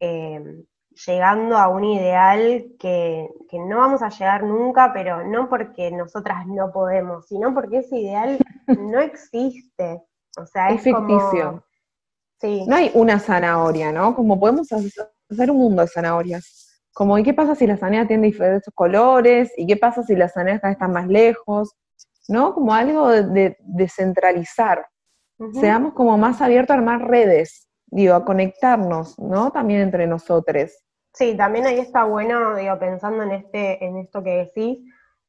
eh, 0.00 0.64
llegando 1.06 1.56
a 1.56 1.68
un 1.68 1.84
ideal 1.84 2.72
que, 2.78 3.28
no 3.52 3.78
vamos 3.78 4.02
a 4.02 4.08
llegar 4.08 4.44
nunca, 4.44 4.92
pero 4.92 5.24
no 5.24 5.48
porque 5.48 5.90
nosotras 5.90 6.46
no 6.46 6.72
podemos, 6.72 7.26
sino 7.26 7.54
porque 7.54 7.78
ese 7.78 7.98
ideal 7.98 8.38
no 8.66 9.00
existe. 9.00 10.02
O 10.38 10.46
sea, 10.46 10.68
es, 10.68 10.82
ficticio. 10.82 11.64
No 12.66 12.76
hay 12.76 12.90
una 12.94 13.18
zanahoria, 13.18 13.92
¿no? 13.92 14.14
Como 14.14 14.38
podemos 14.38 14.68
hacer 14.72 15.50
un 15.50 15.58
mundo 15.58 15.82
de 15.82 15.88
zanahorias. 15.88 16.82
Como, 16.92 17.18
¿y 17.18 17.22
qué 17.22 17.34
pasa 17.34 17.54
si 17.54 17.66
la 17.66 17.76
zanahoria 17.76 18.08
tiene 18.08 18.26
diferentes 18.28 18.72
colores? 18.74 19.52
¿Y 19.56 19.66
qué 19.66 19.76
pasa 19.76 20.02
si 20.02 20.16
las 20.16 20.32
zanahorias 20.32 20.72
están 20.72 20.92
más 20.92 21.06
lejos? 21.06 21.76
¿No? 22.28 22.54
Como 22.54 22.74
algo 22.74 23.08
de, 23.10 23.56
descentralizar. 23.60 24.86
Seamos 25.58 25.94
como 25.94 26.18
más 26.18 26.42
abiertos 26.42 26.74
a 26.74 26.78
armar 26.78 27.08
redes, 27.08 27.66
digo, 27.90 28.14
a 28.14 28.24
conectarnos, 28.24 29.18
¿no? 29.18 29.50
También 29.50 29.80
entre 29.80 30.06
nosotros. 30.06 30.72
Sí, 31.12 31.36
también 31.36 31.66
ahí 31.66 31.78
está 31.78 32.04
bueno, 32.04 32.54
digo, 32.54 32.78
pensando 32.78 33.22
en 33.24 33.32
este, 33.32 33.84
en 33.84 33.98
esto 33.98 34.22
que 34.22 34.36
decís, 34.36 34.78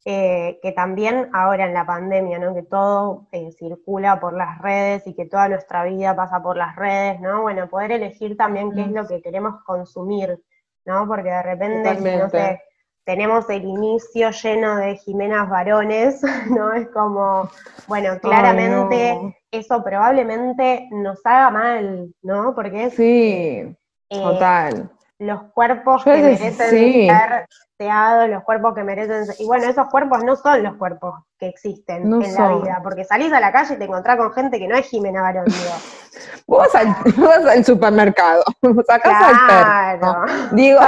eh, 0.05 0.59
que 0.61 0.71
también 0.71 1.29
ahora 1.33 1.65
en 1.65 1.73
la 1.73 1.85
pandemia, 1.85 2.39
¿no? 2.39 2.53
Que 2.53 2.63
todo 2.63 3.27
eh, 3.31 3.51
circula 3.51 4.19
por 4.19 4.33
las 4.33 4.59
redes 4.59 5.05
y 5.05 5.13
que 5.13 5.25
toda 5.25 5.49
nuestra 5.49 5.83
vida 5.83 6.15
pasa 6.15 6.41
por 6.41 6.57
las 6.57 6.75
redes, 6.75 7.19
¿no? 7.19 7.41
Bueno, 7.43 7.69
poder 7.69 7.91
elegir 7.91 8.35
también 8.37 8.71
qué 8.71 8.81
es 8.81 8.91
lo 8.91 9.07
que 9.07 9.21
queremos 9.21 9.63
consumir, 9.63 10.41
¿no? 10.85 11.07
Porque 11.07 11.29
de 11.29 11.43
repente, 11.43 12.17
no 12.17 12.29
sé, 12.29 12.61
tenemos 13.03 13.49
el 13.49 13.63
inicio 13.63 14.31
lleno 14.31 14.77
de 14.77 14.97
Jimenas 14.97 15.49
varones, 15.49 16.21
¿no? 16.49 16.73
Es 16.73 16.87
como, 16.89 17.49
bueno, 17.87 18.19
claramente 18.19 19.37
eso 19.51 19.83
probablemente 19.83 20.87
nos 20.91 21.19
haga 21.25 21.49
mal, 21.49 22.13
¿no? 22.21 22.53
Porque 22.55 22.85
es... 22.85 22.93
Sí, 22.95 23.75
eh, 24.09 24.21
total 24.21 24.91
los 25.21 25.43
cuerpos 25.53 26.03
que 26.03 26.09
merecen 26.09 26.55
ser 26.55 27.45
teados, 27.77 28.27
los 28.27 28.43
cuerpos 28.43 28.73
que 28.73 28.83
merecen 28.83 29.27
ser... 29.27 29.35
Y 29.37 29.45
bueno, 29.45 29.65
esos 29.65 29.87
cuerpos 29.87 30.23
no 30.23 30.35
son 30.35 30.63
los 30.63 30.75
cuerpos 30.77 31.13
que 31.37 31.47
existen 31.47 32.11
en 32.11 32.33
la 32.33 32.55
vida, 32.55 32.79
porque 32.81 33.05
salís 33.05 33.31
a 33.31 33.39
la 33.39 33.51
calle 33.51 33.75
y 33.75 33.77
te 33.77 33.83
encontrás 33.83 34.17
con 34.17 34.33
gente 34.33 34.57
que 34.57 34.67
no 34.67 34.75
es 34.75 34.87
Jimena 34.87 35.21
Barón, 35.21 35.45
digo. 35.45 35.59
Vos 36.47 36.67
vas 36.73 37.45
al, 37.47 37.63
supermercado, 37.63 38.43
sacás 38.85 39.23
al 39.23 39.99
perro, 39.99 40.25
digo, 40.51 40.79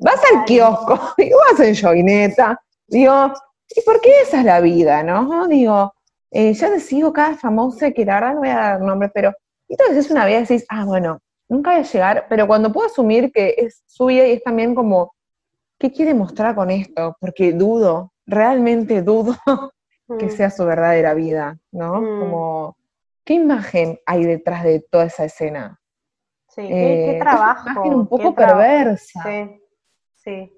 vas 0.00 0.20
al 0.32 0.44
kiosco, 0.44 0.98
digo, 1.18 1.38
vas 1.50 1.60
en 1.60 1.76
joineta, 1.76 2.60
digo, 2.88 3.32
¿y 3.68 3.80
por 3.82 4.00
qué 4.00 4.10
esa 4.22 4.40
es 4.40 4.44
la 4.44 4.60
vida, 4.60 5.02
no? 5.02 5.46
Digo, 5.46 5.92
eh, 6.30 6.52
ya 6.54 6.70
te 6.70 6.80
sigo 6.80 7.12
cada 7.12 7.36
famosa 7.36 7.90
que 7.92 8.04
la 8.04 8.14
verdad 8.14 8.34
no 8.34 8.40
voy 8.40 8.48
a 8.48 8.56
dar 8.56 8.80
nombres, 8.80 9.10
pero 9.14 9.32
entonces 9.68 10.06
es 10.06 10.10
una 10.10 10.26
vida 10.26 10.38
y 10.38 10.40
decís, 10.42 10.64
ah, 10.68 10.84
bueno, 10.84 11.20
nunca 11.48 11.72
voy 11.72 11.80
a 11.80 11.84
llegar, 11.84 12.26
pero 12.28 12.46
cuando 12.46 12.72
puedo 12.72 12.86
asumir 12.86 13.30
que 13.30 13.54
es 13.58 13.82
su 13.86 14.06
vida 14.06 14.26
y 14.26 14.32
es 14.32 14.42
también 14.42 14.74
como, 14.74 15.12
¿qué 15.78 15.92
quiere 15.92 16.14
mostrar 16.14 16.54
con 16.54 16.70
esto? 16.70 17.16
Porque 17.20 17.52
dudo, 17.52 18.12
realmente 18.26 19.02
dudo 19.02 19.36
que 20.18 20.26
mm. 20.26 20.30
sea 20.30 20.50
su 20.50 20.64
verdadera 20.64 21.14
vida, 21.14 21.58
¿no? 21.72 22.00
Mm. 22.00 22.20
Como, 22.20 22.76
¿qué 23.24 23.34
imagen 23.34 23.98
hay 24.06 24.24
detrás 24.24 24.64
de 24.64 24.80
toda 24.80 25.04
esa 25.04 25.24
escena? 25.24 25.78
Sí, 26.48 26.62
qué, 26.66 27.16
eh, 27.16 27.18
trabajo. 27.20 27.62
una 27.62 27.72
imagen 27.72 27.94
un 27.94 28.06
poco 28.08 28.34
perversa. 28.34 29.22
Sí, 29.22 29.60
sí. 30.30 30.52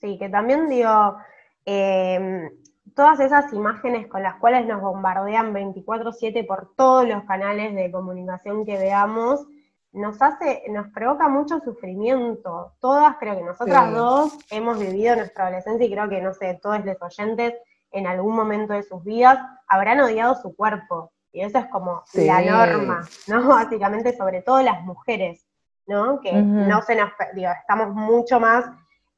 Sí, 0.00 0.18
que 0.18 0.28
también 0.28 0.68
digo, 0.68 1.16
em, 1.64 2.50
todas 2.94 3.18
esas 3.20 3.52
imágenes 3.52 4.06
con 4.06 4.22
las 4.22 4.36
cuales 4.36 4.66
nos 4.66 4.80
bombardean 4.80 5.52
24/7 5.52 6.44
por 6.44 6.74
todos 6.76 7.08
los 7.08 7.24
canales 7.24 7.74
de 7.74 7.90
comunicación 7.90 8.64
que 8.64 8.78
veamos, 8.78 9.46
nos 9.92 10.20
hace, 10.20 10.62
nos 10.68 10.88
provoca 10.88 11.28
mucho 11.28 11.58
sufrimiento. 11.60 12.74
Todas, 12.80 13.16
creo 13.16 13.36
que 13.36 13.42
nosotras 13.42 13.92
dos 13.92 14.38
hemos 14.50 14.78
vivido 14.78 15.16
nuestra 15.16 15.44
adolescencia 15.44 15.86
y 15.86 15.90
creo 15.90 16.08
que, 16.08 16.20
no 16.20 16.34
sé, 16.34 16.58
todos 16.62 16.84
los 16.84 17.00
oyentes 17.00 17.54
en 17.90 18.06
algún 18.06 18.36
momento 18.36 18.74
de 18.74 18.82
sus 18.82 19.02
vidas 19.02 19.38
habrán 19.66 20.00
odiado 20.00 20.34
su 20.34 20.54
cuerpo. 20.54 21.12
Y 21.32 21.40
eso 21.40 21.58
es 21.58 21.66
como 21.66 22.02
la 22.12 22.42
norma, 22.42 23.06
¿no? 23.26 23.48
Básicamente, 23.48 24.14
sobre 24.16 24.42
todo 24.42 24.60
las 24.60 24.82
mujeres, 24.82 25.45
¿no? 25.86 26.20
Que 26.20 26.32
no 26.32 26.82
se 26.82 26.96
nos, 26.96 27.10
digo, 27.34 27.50
estamos 27.60 27.94
mucho 27.94 28.40
más 28.40 28.64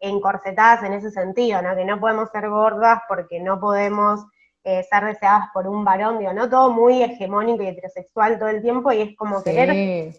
encorsetadas 0.01 0.85
en 0.85 0.93
ese 0.93 1.11
sentido, 1.11 1.61
¿no? 1.63 1.75
Que 1.75 1.85
no 1.85 1.99
podemos 1.99 2.31
ser 2.31 2.49
gordas 2.49 3.01
porque 3.09 3.41
no 3.41 3.59
podemos 3.59 4.25
eh, 4.65 4.83
ser 4.85 5.05
deseadas 5.05 5.49
por 5.53 5.67
un 5.67 5.85
varón, 5.85 6.19
digo, 6.19 6.33
¿no? 6.33 6.49
Todo 6.49 6.71
muy 6.71 7.03
hegemónico 7.03 7.63
y 7.63 7.69
heterosexual 7.69 8.39
todo 8.39 8.49
el 8.49 8.63
tiempo 8.63 8.93
y 8.93 9.01
es 9.01 9.17
como 9.17 9.43
querer 9.43 10.13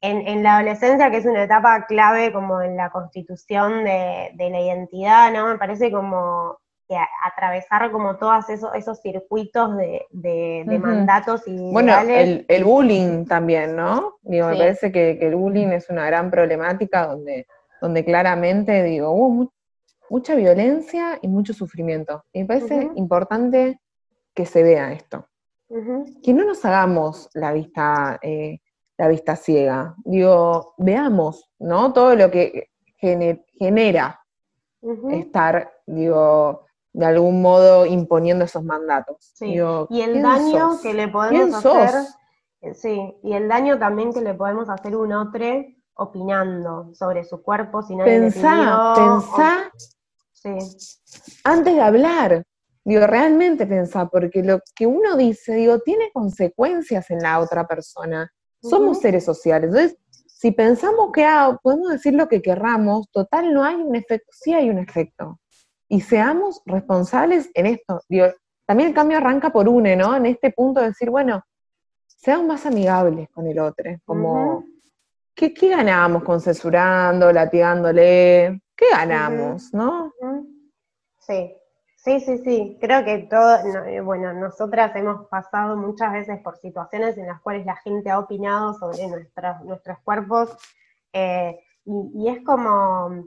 en, 0.00 0.42
la 0.42 0.56
adolescencia, 0.56 1.10
que 1.10 1.18
es 1.18 1.26
una 1.26 1.44
etapa 1.44 1.86
clave 1.86 2.32
como 2.32 2.60
en 2.60 2.76
la 2.76 2.90
constitución 2.90 3.84
de, 3.84 4.32
la 4.36 4.60
identidad, 4.60 5.32
¿no? 5.32 5.46
Me 5.46 5.58
parece 5.58 5.90
como 5.90 6.58
que 6.88 6.96
atravesar 7.24 7.90
como 7.90 8.16
todos 8.16 8.48
esos, 8.50 8.74
esos 8.74 9.00
circuitos 9.00 9.76
de, 9.76 10.64
mandatos 10.80 11.42
y 11.46 11.72
Bueno, 11.72 11.94
el, 11.98 12.64
bullying 12.64 13.24
también, 13.24 13.74
¿no? 13.76 14.16
Digo, 14.22 14.48
me 14.48 14.56
parece 14.56 14.92
que, 14.92 15.12
el 15.12 15.34
bullying 15.34 15.68
es 15.68 15.88
una 15.88 16.06
gran 16.06 16.30
problemática 16.30 17.06
donde, 17.06 17.46
donde 17.80 18.04
claramente, 18.04 18.82
digo, 18.82 19.10
hubo 19.10 19.52
mucha 20.10 20.34
violencia 20.34 21.18
y 21.22 21.28
mucho 21.28 21.54
sufrimiento. 21.54 22.24
Y 22.32 22.40
me 22.40 22.46
parece 22.46 22.90
importante 22.96 23.80
que 24.34 24.46
se 24.46 24.62
vea 24.62 24.92
esto. 24.92 25.26
Que 26.22 26.32
no 26.32 26.44
nos 26.44 26.64
hagamos 26.64 27.30
la 27.32 27.52
vista 27.52 28.18
eh, 28.22 28.60
la 28.96 29.08
vista 29.08 29.36
ciega. 29.36 29.94
Digo, 30.04 30.74
veamos, 30.78 31.50
¿no? 31.58 31.92
Todo 31.92 32.14
lo 32.14 32.30
que 32.30 32.70
genera 32.98 34.20
estar, 35.10 35.72
digo, 35.86 36.63
de 36.94 37.04
algún 37.04 37.42
modo 37.42 37.84
imponiendo 37.84 38.44
esos 38.44 38.64
mandatos. 38.64 39.34
y 39.40 40.00
el 40.00 40.22
daño 40.22 40.80
que 40.80 40.94
le 40.94 41.08
podemos 41.08 41.54
hacer, 41.54 42.06
eh, 42.60 42.74
sí, 42.74 43.16
y 43.22 43.34
el 43.34 43.48
daño 43.48 43.78
también 43.78 44.12
que 44.12 44.20
le 44.20 44.32
podemos 44.32 44.70
hacer 44.70 44.96
un 44.96 45.12
otro 45.12 45.44
opinando 45.96 46.94
sobre 46.94 47.24
su 47.24 47.42
cuerpo 47.42 47.82
si 47.82 47.94
nadie 47.94 48.20
pensá, 48.20 48.94
pensá 48.96 49.70
sí. 50.32 50.50
antes 51.44 51.74
de 51.74 51.80
hablar. 51.80 52.44
Digo, 52.86 53.06
realmente 53.06 53.66
pensá, 53.66 54.06
porque 54.06 54.42
lo 54.42 54.60
que 54.76 54.86
uno 54.86 55.16
dice, 55.16 55.54
digo, 55.54 55.78
tiene 55.80 56.10
consecuencias 56.12 57.10
en 57.10 57.20
la 57.20 57.40
otra 57.40 57.66
persona. 57.66 58.30
Somos 58.60 59.00
seres 59.00 59.24
sociales. 59.24 59.70
Entonces, 59.70 59.98
si 60.26 60.50
pensamos 60.52 61.10
que 61.12 61.24
ah, 61.24 61.58
podemos 61.62 61.88
decir 61.88 62.12
lo 62.12 62.28
que 62.28 62.42
querramos, 62.42 63.10
total 63.10 63.54
no 63.54 63.64
hay 63.64 63.76
un 63.76 63.96
efecto, 63.96 64.28
sí 64.32 64.52
hay 64.52 64.68
un 64.68 64.78
efecto. 64.78 65.40
Y 65.94 66.00
seamos 66.00 66.60
responsables 66.66 67.48
en 67.54 67.66
esto. 67.66 68.00
Digo, 68.08 68.26
también 68.66 68.88
el 68.88 68.94
cambio 68.96 69.18
arranca 69.18 69.50
por 69.50 69.68
une, 69.68 69.94
¿no? 69.94 70.16
En 70.16 70.26
este 70.26 70.50
punto 70.50 70.80
de 70.80 70.88
decir, 70.88 71.08
bueno, 71.08 71.40
seamos 72.06 72.48
más 72.48 72.66
amigables 72.66 73.28
con 73.30 73.46
el 73.46 73.60
otro. 73.60 73.92
Como, 74.04 74.64
¿qué, 75.36 75.54
¿qué, 75.54 75.68
ganamos 75.68 76.24
con 76.24 76.40
censurando, 76.40 77.30
latigándole? 77.30 78.60
¿Qué 78.74 78.86
ganamos, 78.90 79.72
no? 79.72 80.12
Sí, 81.20 81.54
Sí, 82.04 82.20
sí, 82.20 82.36
sí, 82.44 82.76
creo 82.82 83.02
que 83.02 83.20
todo, 83.30 83.56
eh, 83.86 84.02
bueno, 84.02 84.34
nosotras 84.34 84.94
hemos 84.94 85.26
pasado 85.28 85.74
muchas 85.74 86.12
veces 86.12 86.38
por 86.42 86.58
situaciones 86.58 87.16
en 87.16 87.28
las 87.28 87.40
cuales 87.40 87.64
la 87.64 87.76
gente 87.76 88.10
ha 88.10 88.18
opinado 88.18 88.74
sobre 88.74 89.08
nuestros 89.08 89.98
cuerpos 90.04 90.54
eh, 91.14 91.58
y, 91.86 92.28
es 92.28 92.44
como, 92.44 93.24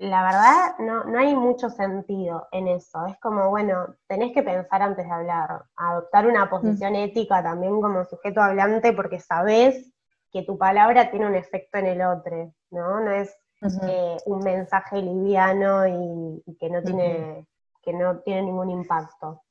la 0.00 0.22
verdad 0.22 0.78
no, 0.78 1.04
no 1.04 1.18
hay 1.18 1.36
mucho 1.36 1.68
sentido 1.68 2.48
en 2.52 2.68
eso. 2.68 3.06
Es 3.06 3.18
como, 3.18 3.50
bueno, 3.50 3.96
tenés 4.06 4.32
que 4.32 4.42
pensar 4.42 4.80
antes 4.80 5.04
de 5.04 5.12
hablar, 5.12 5.64
adoptar 5.76 6.26
una 6.26 6.48
posición 6.48 6.96
ética 6.96 7.42
también 7.42 7.82
como 7.82 8.04
sujeto 8.06 8.40
hablante 8.40 8.94
porque 8.94 9.20
sabés 9.20 9.92
que 10.32 10.42
tu 10.42 10.56
palabra 10.56 11.10
tiene 11.10 11.26
un 11.26 11.34
efecto 11.34 11.78
en 11.78 11.86
el 11.86 12.00
otro, 12.00 12.50
¿no? 12.70 13.00
No 13.00 13.10
es 13.10 13.36
eh, 13.60 14.16
un 14.24 14.38
mensaje 14.38 15.02
liviano 15.02 15.86
y, 15.86 16.56
que, 16.58 16.70
no 16.70 16.82
tiene, 16.82 17.46
que 17.82 17.92
no 17.92 18.20
tiene 18.20 18.42
ningún 18.42 18.70
impacto. 18.70 19.42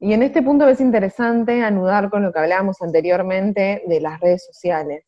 Y 0.00 0.12
en 0.12 0.24
este 0.24 0.42
punto 0.42 0.68
es 0.68 0.80
interesante 0.80 1.62
anudar 1.62 2.10
con 2.10 2.24
lo 2.24 2.32
que 2.32 2.40
hablábamos 2.40 2.82
anteriormente 2.82 3.84
de 3.86 4.00
las 4.00 4.18
redes 4.18 4.44
sociales 4.44 5.04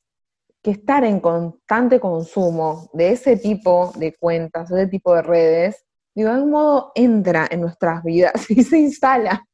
que 0.63 0.73
estar 0.73 1.05
en 1.05 1.21
constante 1.21 2.01
consumo 2.01 2.91
de 2.93 3.13
ese 3.13 3.37
tipo 3.37 3.93
de 3.97 4.15
cuentas, 4.17 4.69
de 4.69 4.83
ese 4.83 4.91
tipo 4.91 5.15
de 5.15 5.23
redes, 5.23 5.85
de 6.15 6.29
algún 6.29 6.51
modo 6.51 6.93
entra 6.95 7.47
en 7.51 7.63
nuestras 7.63 8.03
vidas 8.03 8.51
y 8.51 8.63
se 8.63 8.79
instala, 8.79 9.45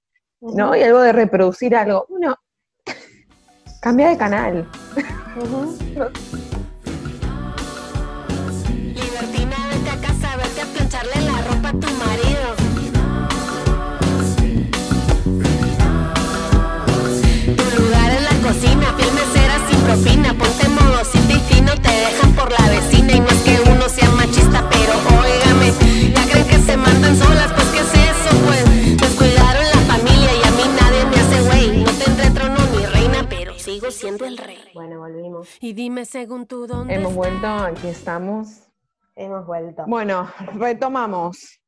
¿no? 0.40 0.74
Y 0.74 0.82
algo 0.82 1.00
de 1.00 1.12
reproducir 1.12 1.76
algo. 1.76 2.06
Bueno, 2.08 2.36
cambia 3.80 4.08
de 4.08 4.16
canal. 4.16 4.68
Libertina, 8.68 9.56
vete 9.70 9.90
a 9.90 10.00
casa, 10.00 10.36
vete 10.36 10.60
a 10.60 10.66
plancharle 10.74 11.20
la 11.22 11.42
ropa 11.42 11.68
a 11.68 11.72
tu 11.72 11.88
marido. 12.04 12.56
Tu 17.46 17.80
lugar 17.80 18.10
en 18.10 18.24
la 18.24 18.48
cocina, 18.48 18.94
fiel 18.96 19.25
según 36.16 36.46
tú 36.46 36.66
dónde 36.66 36.94
Hemos 36.94 37.14
vuelto, 37.14 37.46
aquí 37.46 37.88
estamos. 37.88 38.66
Hemos 39.16 39.44
vuelto. 39.46 39.84
Bueno, 39.86 40.26
retomamos. 40.54 41.60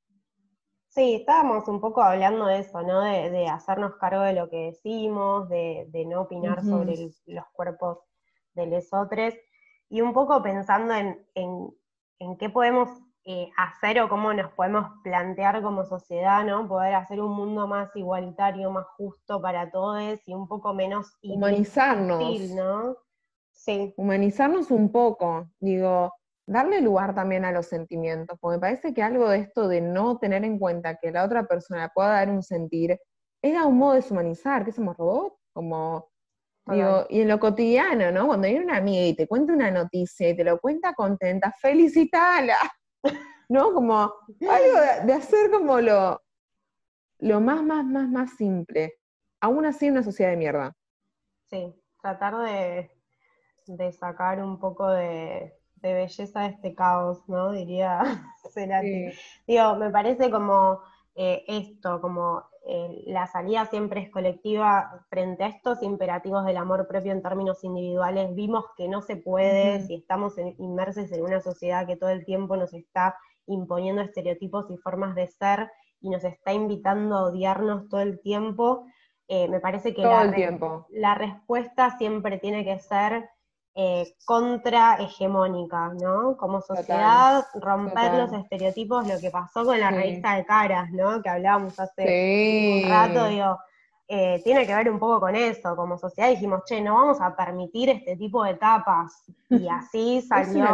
Sí, 0.88 1.16
estábamos 1.16 1.68
un 1.68 1.82
poco 1.82 2.00
hablando 2.00 2.46
de 2.46 2.60
eso, 2.60 2.80
¿no? 2.80 3.02
De, 3.02 3.46
hacernos 3.46 3.96
cargo 3.96 4.22
de 4.22 4.32
lo 4.32 4.48
que 4.48 4.70
decimos, 4.70 5.50
de, 5.50 5.86
no 6.08 6.22
opinar 6.22 6.64
sobre 6.64 6.96
los 7.26 7.44
cuerpos 7.52 7.98
de 8.54 8.68
lesotres 8.68 9.38
y 9.90 10.00
un 10.00 10.14
poco 10.14 10.42
pensando 10.42 10.94
en, 10.94 11.22
en, 11.34 12.38
qué 12.38 12.48
podemos 12.48 12.88
eh, 13.26 13.50
hacer 13.58 14.00
o 14.00 14.08
cómo 14.08 14.32
nos 14.32 14.50
podemos 14.52 14.86
plantear 15.04 15.60
como 15.60 15.84
sociedad, 15.84 16.42
¿no? 16.42 16.66
Poder 16.66 16.94
hacer 16.94 17.20
un 17.20 17.32
mundo 17.32 17.66
más 17.66 17.94
igualitario, 17.94 18.70
más 18.70 18.86
justo 18.96 19.42
para 19.42 19.70
todos 19.70 20.18
y 20.24 20.32
un 20.32 20.48
poco 20.48 20.72
menos 20.72 21.18
humanizarnos, 21.22 22.40
¿no? 22.52 22.96
Sí. 23.52 23.94
Humanizarnos 23.96 24.70
un 24.70 24.90
poco, 24.90 25.50
digo, 25.60 26.12
darle 26.46 26.80
lugar 26.80 27.14
también 27.14 27.44
a 27.44 27.52
los 27.52 27.66
sentimientos, 27.66 28.38
porque 28.40 28.56
me 28.56 28.60
parece 28.60 28.94
que 28.94 29.02
algo 29.02 29.28
de 29.28 29.38
esto 29.38 29.68
de 29.68 29.80
no 29.80 30.18
tener 30.18 30.44
en 30.44 30.58
cuenta 30.58 30.96
que 30.96 31.10
la 31.10 31.24
otra 31.24 31.46
persona 31.46 31.90
pueda 31.94 32.10
dar 32.10 32.30
un 32.30 32.42
sentir, 32.42 32.98
es 33.42 33.64
un 33.64 33.78
modo 33.78 33.92
de 33.92 34.00
deshumanizar, 34.00 34.64
que 34.64 34.72
somos 34.72 34.96
robots, 34.96 35.36
como 35.52 36.10
Digo, 36.74 37.06
y 37.08 37.22
en 37.22 37.28
lo 37.28 37.38
cotidiano, 37.38 38.10
¿no? 38.10 38.26
Cuando 38.26 38.46
viene 38.46 38.64
una 38.64 38.76
amiga 38.76 39.06
y 39.06 39.14
te 39.14 39.26
cuenta 39.26 39.54
una 39.54 39.70
noticia 39.70 40.28
y 40.28 40.36
te 40.36 40.44
lo 40.44 40.58
cuenta 40.60 40.92
contenta, 40.92 41.54
felicitala, 41.60 42.58
¿no? 43.48 43.72
Como 43.72 44.00
algo 44.02 45.06
de, 45.06 45.12
hacer 45.14 45.50
como 45.50 45.80
lo, 45.80 46.20
lo 47.20 47.40
más, 47.40 47.62
más, 47.62 47.86
más, 47.86 48.08
más 48.10 48.36
simple. 48.36 48.98
Aún 49.40 49.64
así 49.64 49.86
en 49.86 49.92
una 49.92 50.02
sociedad 50.02 50.30
de 50.30 50.36
mierda. 50.36 50.76
Sí, 51.48 51.74
tratar 52.02 52.36
de, 52.36 52.90
de 53.68 53.92
sacar 53.92 54.42
un 54.42 54.58
poco 54.58 54.88
de, 54.88 55.54
belleza 55.80 56.40
de 56.40 56.48
este 56.48 56.74
caos, 56.74 57.28
¿no? 57.28 57.52
Diría 57.52 58.00
Cerati. 58.52 59.10
Digo, 59.46 59.76
me 59.76 59.90
parece 59.90 60.30
como 60.30 60.80
eh, 61.14 61.44
esto, 61.46 62.00
como 62.00 62.44
eh, 62.66 63.04
la 63.06 63.26
salida 63.26 63.66
siempre 63.66 64.02
es 64.02 64.10
colectiva 64.10 65.04
frente 65.08 65.44
a 65.44 65.48
estos 65.48 65.82
imperativos 65.82 66.44
del 66.44 66.56
amor 66.56 66.86
propio 66.86 67.12
en 67.12 67.22
términos 67.22 67.64
individuales. 67.64 68.34
Vimos 68.34 68.64
que 68.76 68.88
no 68.88 69.02
se 69.02 69.16
puede 69.16 69.86
si 69.86 69.94
estamos 69.94 70.34
inmersos 70.58 71.10
en 71.12 71.22
una 71.22 71.40
sociedad 71.40 71.86
que 71.86 71.96
todo 71.96 72.10
el 72.10 72.24
tiempo 72.24 72.56
nos 72.56 72.74
está 72.74 73.16
imponiendo 73.46 74.02
estereotipos 74.02 74.70
y 74.70 74.76
formas 74.76 75.14
de 75.14 75.28
ser 75.28 75.70
y 76.00 76.10
nos 76.10 76.24
está 76.24 76.52
invitando 76.52 77.16
a 77.16 77.24
odiarnos 77.24 77.88
todo 77.88 78.00
el 78.00 78.20
tiempo. 78.20 78.84
Eh, 79.28 79.48
me 79.48 79.60
parece 79.60 79.94
que 79.94 80.02
la, 80.02 80.24
la 80.90 81.14
respuesta 81.14 81.96
siempre 81.98 82.38
tiene 82.38 82.64
que 82.64 82.78
ser 82.78 83.28
eh, 83.80 84.16
contrahegemónica, 84.24 85.92
¿no? 86.02 86.36
Como 86.36 86.60
sociedad, 86.60 87.44
romper 87.54 88.12
los 88.14 88.32
estereotipos, 88.32 89.06
lo 89.06 89.20
que 89.20 89.30
pasó 89.30 89.64
con 89.64 89.78
la 89.78 89.92
revista 89.92 90.34
de 90.34 90.44
caras, 90.44 90.90
¿no? 90.90 91.22
Que 91.22 91.28
hablábamos 91.28 91.78
hace 91.78 92.82
un 92.82 92.90
rato, 92.90 93.28
digo, 93.28 93.56
eh, 94.08 94.40
tiene 94.42 94.66
que 94.66 94.74
ver 94.74 94.90
un 94.90 94.98
poco 94.98 95.20
con 95.20 95.36
eso. 95.36 95.76
Como 95.76 95.96
sociedad 95.96 96.28
dijimos, 96.28 96.62
che, 96.66 96.80
no 96.80 96.94
vamos 96.94 97.20
a 97.20 97.36
permitir 97.36 97.88
este 97.90 98.16
tipo 98.16 98.42
de 98.42 98.54
tapas. 98.54 99.22
Y 99.48 99.68
así 99.70 100.22
salió 100.22 100.64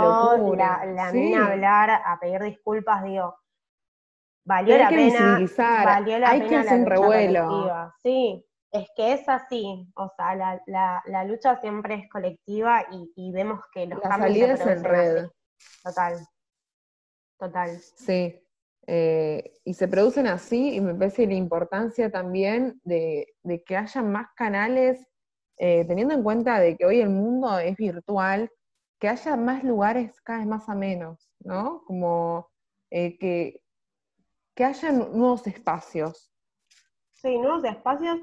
la, 0.56 0.86
la 0.86 1.08
a 1.08 1.46
hablar, 1.52 1.90
a 1.90 2.18
pedir 2.18 2.40
disculpas, 2.40 3.04
digo, 3.04 3.36
valió 4.46 4.78
la 4.78 4.88
pena. 4.88 5.40
Valió 5.84 6.18
la 6.18 6.30
hay 6.30 6.40
pena 6.40 6.48
que 6.48 6.56
hacer 6.56 6.80
un 6.80 6.86
revuelo. 6.86 7.92
Sí, 8.02 8.46
es 8.74 8.88
que 8.96 9.12
es 9.12 9.28
así, 9.28 9.88
o 9.94 10.10
sea, 10.16 10.60
la, 10.66 11.24
lucha 11.24 11.60
siempre 11.60 11.94
es 11.94 12.10
colectiva 12.10 12.84
y, 13.14 13.30
vemos 13.30 13.60
que 13.72 13.86
los 13.86 14.02
la 14.02 14.08
cambios 14.08 14.58
se 14.58 14.72
en 14.72 14.84
red. 14.84 15.26
Total, 15.84 16.26
total. 17.38 17.78
Sí, 17.78 18.44
eh, 18.88 19.60
y 19.64 19.74
se 19.74 19.86
producen 19.86 20.26
así 20.26 20.74
y 20.74 20.80
me 20.80 20.92
parece 20.92 21.24
la 21.24 21.34
importancia 21.34 22.10
también 22.10 22.80
de, 22.82 23.32
que 23.64 23.76
haya 23.76 24.02
más 24.02 24.26
canales, 24.34 25.06
eh, 25.56 25.84
teniendo 25.86 26.12
en 26.14 26.24
cuenta 26.24 26.58
de 26.58 26.76
que 26.76 26.84
hoy 26.84 27.00
el 27.00 27.10
mundo 27.10 27.56
es 27.60 27.76
virtual, 27.76 28.50
que 28.98 29.08
haya 29.08 29.36
más 29.36 29.62
lugares 29.62 30.20
cada 30.22 30.40
vez 30.40 30.48
más 30.48 30.68
a 30.68 30.74
menos, 30.74 31.30
¿no? 31.38 31.84
Como 31.86 32.50
eh, 32.90 33.16
que, 33.18 33.62
que 34.56 34.64
haya 34.64 34.90
nuevos 34.90 35.46
espacios. 35.46 36.32
Sí, 37.12 37.38
nuevos 37.38 37.62
espacios 37.62 38.20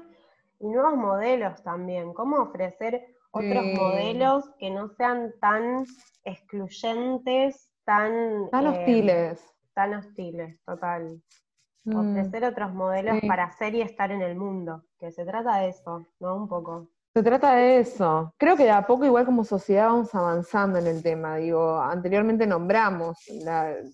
y 0.62 0.68
nuevos 0.68 0.96
modelos 0.96 1.62
también, 1.64 2.14
cómo 2.14 2.36
ofrecer 2.38 3.04
otros 3.32 3.64
modelos 3.74 4.48
que 4.58 4.70
no 4.70 4.88
sean 4.90 5.32
tan 5.40 5.84
excluyentes, 6.24 7.70
tan... 7.84 8.48
Tan 8.50 8.66
eh, 8.66 8.68
hostiles. 8.68 9.54
Tan 9.74 9.94
hostiles, 9.94 10.60
total. 10.64 11.20
Mm. 11.84 11.96
Ofrecer 11.96 12.44
otros 12.44 12.72
modelos 12.74 13.18
para 13.26 13.50
ser 13.52 13.74
y 13.74 13.82
estar 13.82 14.12
en 14.12 14.22
el 14.22 14.36
mundo, 14.36 14.84
que 15.00 15.10
se 15.10 15.24
trata 15.24 15.58
de 15.58 15.70
eso, 15.70 16.06
¿no? 16.20 16.36
Un 16.36 16.48
poco. 16.48 16.88
Se 17.14 17.22
trata 17.22 17.56
de 17.56 17.80
eso. 17.80 18.32
Creo 18.38 18.56
que 18.56 18.62
de 18.62 18.70
a 18.70 18.86
poco, 18.86 19.04
igual 19.04 19.26
como 19.26 19.44
sociedad, 19.44 19.88
vamos 19.88 20.14
avanzando 20.14 20.78
en 20.78 20.86
el 20.86 21.02
tema. 21.02 21.36
Digo, 21.36 21.78
anteriormente 21.78 22.46
nombramos, 22.46 23.18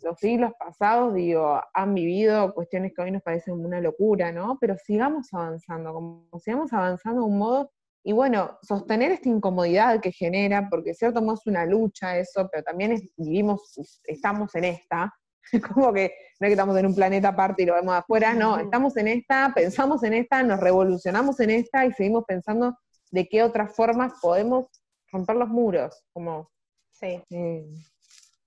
los 0.04 0.18
siglos 0.20 0.52
pasados, 0.56 1.14
digo, 1.14 1.60
han 1.74 1.94
vivido 1.94 2.54
cuestiones 2.54 2.92
que 2.94 3.02
hoy 3.02 3.10
nos 3.10 3.22
parecen 3.22 3.54
una 3.54 3.80
locura, 3.80 4.30
¿no? 4.30 4.56
Pero 4.60 4.76
sigamos 4.76 5.34
avanzando, 5.34 5.92
como 5.92 6.28
sigamos 6.38 6.72
avanzando 6.72 7.22
de 7.22 7.26
un 7.26 7.38
modo, 7.38 7.72
y 8.04 8.12
bueno, 8.12 8.56
sostener 8.62 9.10
esta 9.10 9.28
incomodidad 9.28 10.00
que 10.00 10.12
genera, 10.12 10.68
porque 10.70 10.94
cierto 10.94 11.20
modo 11.20 11.34
es 11.34 11.46
una 11.46 11.66
lucha 11.66 12.16
eso, 12.16 12.48
pero 12.52 12.62
también 12.62 13.00
vivimos, 13.16 14.00
estamos 14.04 14.54
en 14.54 14.64
esta, 14.64 15.12
como 15.74 15.92
que 15.92 16.12
no 16.38 16.46
es 16.46 16.50
que 16.50 16.52
estamos 16.52 16.76
en 16.78 16.86
un 16.86 16.94
planeta 16.94 17.30
aparte 17.30 17.64
y 17.64 17.66
lo 17.66 17.74
vemos 17.74 17.94
afuera, 17.94 18.32
no, 18.34 18.58
estamos 18.58 18.96
en 18.96 19.08
esta, 19.08 19.52
pensamos 19.52 20.04
en 20.04 20.14
esta, 20.14 20.44
nos 20.44 20.60
revolucionamos 20.60 21.40
en 21.40 21.50
esta 21.50 21.84
y 21.84 21.92
seguimos 21.92 22.24
pensando 22.24 22.76
de 23.10 23.28
qué 23.28 23.42
otras 23.42 23.74
formas 23.74 24.12
podemos 24.20 24.66
romper 25.10 25.36
los 25.36 25.48
muros, 25.48 26.04
como... 26.12 26.50
Sí. 26.92 27.22
Eh, 27.30 27.66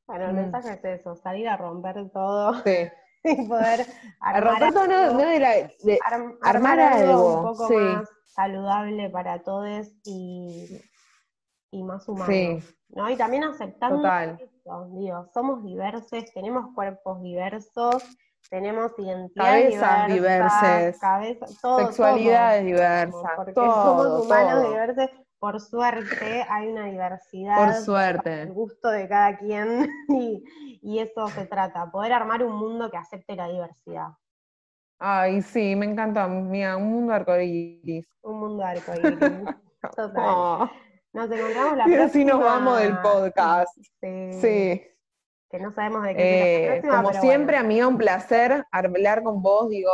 bueno, 0.08 0.26
el 0.26 0.34
mm. 0.34 0.36
mensaje 0.36 0.74
es 0.74 1.00
eso, 1.00 1.16
salir 1.16 1.48
a 1.48 1.58
romper 1.58 2.10
todo. 2.12 2.62
Sí. 2.64 2.90
y 3.24 3.48
poder 3.48 3.86
armar, 4.20 4.44
romper 4.44 4.74
todo, 4.74 4.88
no, 4.88 5.18
de 5.18 5.40
la, 5.40 5.54
de 5.84 6.00
armar, 6.42 6.80
algo, 6.80 7.36
un 7.38 7.44
poco 7.44 7.70
más 7.70 8.10
saludable 8.26 9.10
para 9.10 9.44
todos 9.44 9.92
y, 10.06 10.82
y 11.72 11.84
más 11.84 12.08
humano. 12.08 12.32
Sí. 12.32 12.60
¿no? 12.90 13.10
Y 13.10 13.16
también 13.16 13.44
aceptando 13.44 13.98
Total. 13.98 14.38
digo, 14.94 15.30
somos 15.34 15.64
diversos, 15.64 16.26
tenemos 16.34 16.74
cuerpos 16.76 17.22
diversos, 17.22 18.04
tenemos 18.50 18.92
identidades 18.98 19.80
diversas, 20.08 21.00
todo, 21.62 21.80
sexualidades 21.80 22.66
diversas, 22.66 23.32
porque 23.36 23.54
somos 23.54 24.26
humanos 24.26 24.68
diversos, 24.70 25.10
por 25.40 25.60
suerte 25.60 26.46
hay 26.50 26.68
una 26.68 26.86
diversidad. 26.86 27.58
Por 27.58 27.74
suerte. 27.76 28.44
El 28.44 28.54
gusto 28.54 28.90
de 28.90 29.08
cada 29.08 29.38
quien 29.38 29.90
y, 30.10 30.44
y 30.82 31.00
eso 31.00 31.28
se 31.30 31.46
trata, 31.46 31.90
poder 31.92 32.14
armar 32.14 32.44
un 32.44 32.56
mundo 32.56 32.92
que 32.92 32.98
acepte 32.98 33.36
la 33.36 33.48
diversidad. 33.48 34.10
Ay, 35.00 35.42
sí, 35.42 35.76
me 35.76 35.88
encanta, 35.88 36.28
mía, 36.28 36.78
un 36.78 36.92
mundo 36.92 37.14
arcoíris. 37.14 38.06
Un 38.22 38.40
mundo 38.40 38.64
arcoíris. 38.64 39.18
Total. 39.96 40.14
Oh, 40.16 40.70
Nos 41.14 41.32
encontramos 41.32 41.78
la 41.78 41.84
y 41.84 41.94
próxima. 41.96 42.06
así 42.06 42.26
nos 42.26 42.40
vamos 42.40 42.80
del 42.80 42.98
podcast. 43.00 43.76
Sí. 44.00 44.34
Sí. 44.34 44.91
Que 45.52 45.60
no 45.60 45.74
sabemos 45.74 46.04
de 46.04 46.16
qué 46.16 46.66
Eh, 46.66 46.68
próxima, 46.82 47.04
como 47.04 47.14
siempre, 47.20 47.56
bueno. 47.58 47.60
amiga, 47.66 47.88
un 47.88 47.98
placer 47.98 48.64
hablar 48.72 49.22
con 49.24 49.42
vos. 49.42 49.70
Digo, 49.70 49.92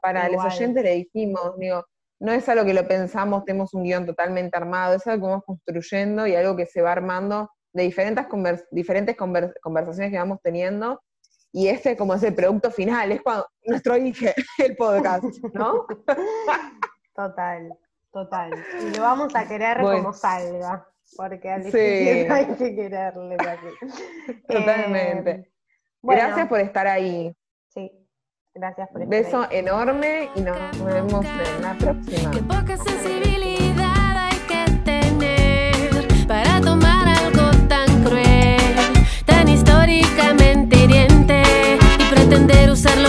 para 0.00 0.28
Igual. 0.30 0.46
los 0.46 0.54
oyentes 0.54 0.82
le 0.84 0.94
dijimos, 0.94 1.58
digo, 1.58 1.84
no 2.20 2.30
es 2.32 2.48
algo 2.48 2.64
que 2.64 2.72
lo 2.74 2.86
pensamos, 2.86 3.44
tenemos 3.44 3.74
un 3.74 3.82
guion 3.82 4.06
totalmente 4.06 4.56
armado, 4.56 4.94
es 4.94 5.06
algo 5.08 5.26
que 5.26 5.30
vamos 5.30 5.44
construyendo 5.44 6.26
y 6.26 6.36
algo 6.36 6.54
que 6.56 6.66
se 6.66 6.80
va 6.82 6.92
armando 6.92 7.50
de 7.72 7.82
diferentes, 7.82 8.26
convers- 8.26 8.66
diferentes 8.70 9.16
conver- 9.16 9.54
conversaciones 9.60 10.12
que 10.12 10.18
vamos 10.18 10.38
teniendo. 10.42 11.02
Y 11.54 11.68
este 11.68 11.96
como 11.96 12.14
es 12.14 12.22
el 12.22 12.34
producto 12.34 12.70
final, 12.70 13.10
es 13.12 13.20
cuando 13.22 13.46
nuestro 13.66 13.94
dije 13.96 14.34
el 14.58 14.76
podcast, 14.76 15.24
¿no? 15.52 15.84
Total, 17.14 17.76
total. 18.12 18.50
Y 18.80 18.96
lo 18.96 19.02
vamos 19.02 19.34
a 19.34 19.46
querer 19.46 19.80
Bueno. 19.80 19.98
como 19.98 20.12
salga, 20.14 20.86
porque 21.16 21.50
al 21.50 21.64
Sí. 21.64 21.78
hay 22.30 22.46
que 22.58 22.74
quererle. 22.74 23.36
Totalmente. 24.48 25.30
Eh, 25.30 25.52
bueno, 26.02 26.22
Gracias 26.22 26.48
por 26.48 26.60
estar 26.60 26.86
ahí. 26.86 27.32
Sí, 27.68 27.90
gracias 28.54 28.88
por 28.90 29.02
estar 29.02 29.22
Beso 29.22 29.42
ahí. 29.42 29.58
enorme 29.58 30.28
y 30.34 30.40
nos 30.40 30.58
vemos 30.84 31.24
en 31.24 31.62
la 31.62 31.74
próxima. 31.74 32.30
Qué 32.30 32.42
poca 32.42 32.76
sensibilidad 32.76 34.16
hay 34.28 34.38
que 34.48 34.72
tener 34.84 36.26
para 36.26 36.60
tomar 36.60 37.08
algo 37.08 37.50
tan 37.68 38.04
cruel, 38.04 38.58
tan 39.26 39.48
históricamente 39.48 40.76
hiriente 40.76 41.42
y 41.98 42.14
pretender 42.14 42.70
usarlo 42.70 43.01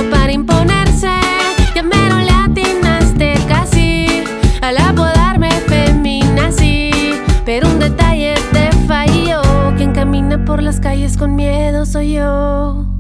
calles 10.94 11.18
con 11.18 11.36
miedo 11.36 11.88
soy 11.88 12.14
yo. 12.14 12.93